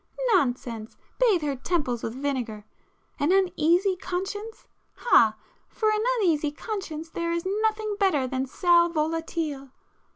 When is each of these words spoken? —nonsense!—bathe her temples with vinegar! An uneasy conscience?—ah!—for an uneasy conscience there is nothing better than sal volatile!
—nonsense!—bathe 0.33 1.43
her 1.43 1.55
temples 1.55 2.01
with 2.01 2.15
vinegar! 2.19 2.65
An 3.19 3.31
uneasy 3.31 3.95
conscience?—ah!—for 3.95 5.89
an 5.91 6.01
uneasy 6.17 6.51
conscience 6.51 7.09
there 7.11 7.31
is 7.31 7.45
nothing 7.61 7.95
better 7.99 8.25
than 8.25 8.47
sal 8.47 8.89
volatile! 8.89 9.69